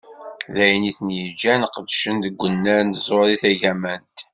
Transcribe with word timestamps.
D 0.53 0.55
ayen 0.63 0.89
i 0.89 0.91
ten-yeǧǧan 0.97 1.61
qeddcen 1.73 2.15
deg 2.23 2.35
unnar 2.45 2.81
n 2.83 2.91
tẓuri 3.05 3.35
tagamant. 3.41 4.17